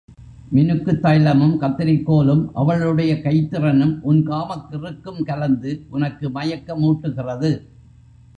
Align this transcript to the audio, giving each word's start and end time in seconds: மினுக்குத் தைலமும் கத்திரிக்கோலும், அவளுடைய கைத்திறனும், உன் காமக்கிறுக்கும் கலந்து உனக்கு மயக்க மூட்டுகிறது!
மினுக்குத் 0.51 1.01
தைலமும் 1.01 1.53
கத்திரிக்கோலும், 1.59 2.49
அவளுடைய 2.53 3.13
கைத்திறனும், 3.15 3.99
உன் 4.01 4.27
காமக்கிறுக்கும் 4.27 5.23
கலந்து 5.23 5.85
உனக்கு 5.89 6.29
மயக்க 6.29 6.75
மூட்டுகிறது! 6.75 7.53